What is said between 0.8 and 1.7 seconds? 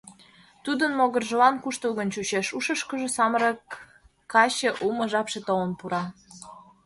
могыржылан